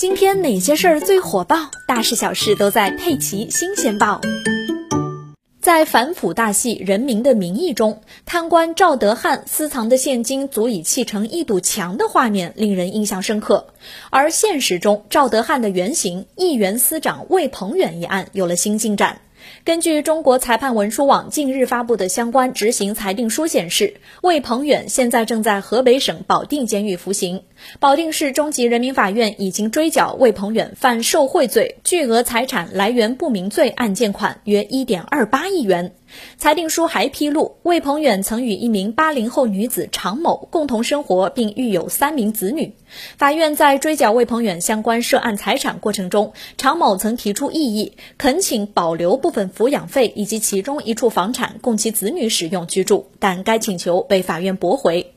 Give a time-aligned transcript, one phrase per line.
[0.00, 1.70] 今天哪些事儿最火爆？
[1.86, 4.18] 大事小事都在《佩奇新鲜报》。
[5.60, 13.66] 在反腐大戏《人民的名义》中，贪官赵德汉私藏的现金足以砌成一堵墙的画面令人印象深刻。
[14.08, 19.20] 而现实中，赵德汉的原型议员司长魏鹏远一案有了新进展。
[19.64, 27.42] 根据中国裁判文书网近日发布的相关执行裁定书显示，魏鹏远现在正在河北省保定监狱服刑。
[27.78, 35.94] 保定市中级人民法院已经追缴魏鹏远犯受贿罪、巨额财产来源不明罪案件款约一点二八亿元。
[36.38, 42.74] 裁定书还披露，魏鹏远曾与一名八零后女子常某共同生活，并育有三名子女。
[43.16, 55.12] 法院在追缴魏鹏远相关涉案财产过程中，常某曾提出异议，恳请保留部分抚养费以及其中一处房产供其子女使用居住，但该请求被法院驳回。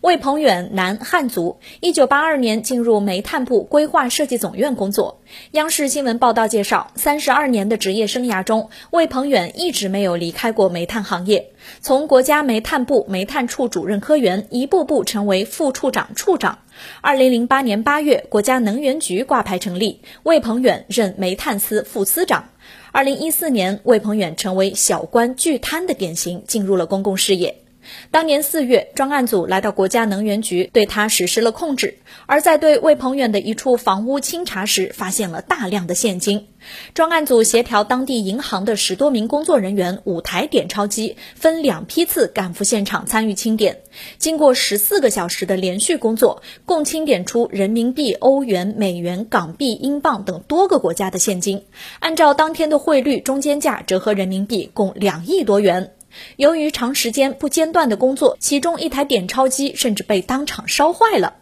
[0.00, 5.20] 魏鹏远，男，汉族，一九八二年进入煤炭部规划设计总院工作。
[5.52, 11.52] 央视新闻报道介绍，三十二年的职业生涯中，魏鹏远一直没有离开过煤炭行业。
[11.80, 16.58] 从国家煤炭部煤炭处主任科员，一步步成为副处长、处长。
[17.00, 22.50] 二零零八年八月，国家能源局挂牌成立，魏鹏远任煤炭司副司长。
[22.92, 27.63] 二零一四年，魏鹏远成为小官巨贪的典型，进入了公共事业。
[28.10, 31.98] 当年四月，专案组来到国家能源局，对他实施了控制。
[32.26, 36.48] 而在对魏鹏远的一处房屋清查时，发现了大量的现金。
[36.94, 43.80] 专案组协调当地银行的十多名工作人员，五台点钞机，分两批次赶赴现场参与清点。
[44.16, 51.64] 经过十四个小时的连续工作，共清点出人民币、欧元、美元、港币、英镑等多个国家的现金。
[52.00, 55.92] 按照当天的汇率，中间价折合人民币共两亿多元。
[56.36, 61.34] 由于长时间不间断的工作，其中一台点钞机甚至被当场烧坏了。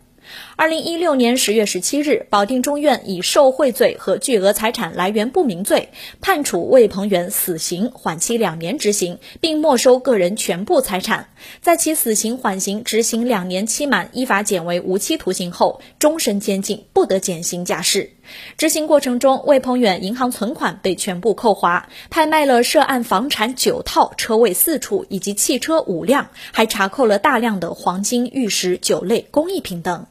[0.54, 5.88] 二零一六年十月十七日，保定中院以受贿罪和巨额财产来源不明罪
[6.20, 11.26] 判处魏鹏远死刑，缓期两年执行，并没收个人全部财产。
[11.60, 18.10] 在其死刑缓刑执行两年期满，依法减为无期徒刑后，终身监禁，不得减刑假释。
[18.56, 30.06] 执行过程中，魏鹏远银行存款被全部扣划，拍卖了涉案房产九套、车位四处以及汽车五辆，还查扣了大量的黄金、玉石、酒类、工艺品等。